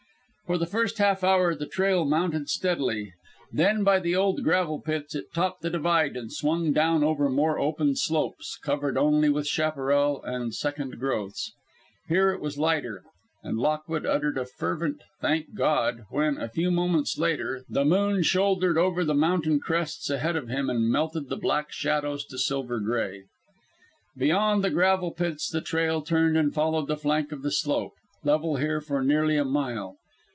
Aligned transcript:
For 0.47 0.57
the 0.57 0.65
first 0.67 0.97
half 0.97 1.23
hour 1.23 1.55
the 1.55 1.65
trail 1.65 2.03
mounted 2.03 2.49
steadily, 2.49 3.13
then, 3.53 3.85
by 3.85 4.01
the 4.01 4.17
old 4.17 4.43
gravel 4.43 4.81
pits, 4.81 5.15
it 5.15 5.31
topped 5.33 5.61
the 5.61 5.69
divide 5.69 6.17
and 6.17 6.29
swung 6.29 6.73
down 6.73 7.05
over 7.05 7.29
more 7.29 7.57
open 7.57 7.95
slopes, 7.95 8.57
covered 8.57 8.97
only 8.97 9.29
with 9.29 9.47
chaparral 9.47 10.21
and 10.23 10.53
second 10.53 10.99
growths. 10.99 11.53
Here 12.09 12.31
it 12.33 12.41
was 12.41 12.57
lighter, 12.59 13.01
and 13.41 13.59
Lockwood 13.59 14.05
uttered 14.05 14.37
a 14.37 14.43
fervent 14.43 15.03
"Thank 15.21 15.55
God!" 15.55 16.03
when, 16.09 16.37
a 16.37 16.49
few 16.49 16.69
moments 16.69 17.17
later, 17.17 17.63
the 17.69 17.85
moon 17.85 18.21
shouldered 18.21 18.77
over 18.77 19.05
the 19.05 19.13
mountain 19.13 19.61
crests 19.61 20.09
ahead 20.09 20.35
of 20.35 20.49
him 20.49 20.69
and 20.69 20.89
melted 20.91 21.29
the 21.29 21.37
black 21.37 21.71
shadows 21.71 22.25
to 22.25 22.37
silver 22.37 22.81
gray. 22.81 23.23
Beyond 24.17 24.65
the 24.65 24.69
gravel 24.69 25.11
pits 25.11 25.47
the 25.49 25.61
trail 25.61 26.01
turned 26.01 26.35
and 26.35 26.53
followed 26.53 26.87
the 26.89 26.97
flank 26.97 27.31
of 27.31 27.41
the 27.41 27.51
slope, 27.53 27.93
level 28.25 28.57
here 28.57 28.81
for 28.81 29.01
nearly 29.01 29.37
a 29.37 29.45
mile. 29.45 29.95